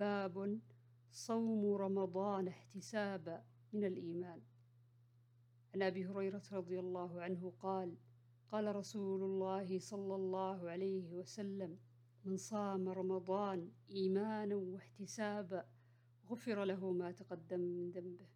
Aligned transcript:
باب 0.00 0.60
صوم 1.12 1.74
رمضان 1.74 2.48
احتسابا 2.48 3.44
من 3.72 3.84
الإيمان. 3.84 4.40
عن 5.74 5.82
أبي 5.82 6.06
هريرة 6.06 6.42
رضي 6.52 6.80
الله 6.80 7.22
عنه 7.22 7.52
قال 7.60 7.96
قال 8.48 8.76
رسول 8.76 9.22
الله 9.22 9.78
صلى 9.78 10.14
الله 10.14 10.70
عليه 10.70 11.12
وسلم 11.12 11.78
من 12.24 12.36
صام 12.36 12.88
رمضان 12.88 13.70
إيمانا 13.90 14.56
واحتسابا 14.56 15.64
غفر 16.30 16.64
له 16.64 16.92
ما 16.92 17.12
تقدم 17.12 17.60
من 17.60 17.90
ذنبه. 17.90 18.26